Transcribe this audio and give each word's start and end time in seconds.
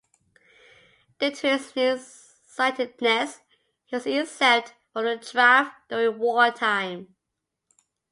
Due 1.19 1.29
to 1.29 1.47
his 1.49 1.75
near-sightedness, 1.75 3.41
he 3.85 3.95
was 3.95 4.07
exempt 4.07 4.73
from 4.91 5.05
the 5.05 5.17
draft 5.17 5.75
during 5.89 6.17
wartime. 6.17 7.13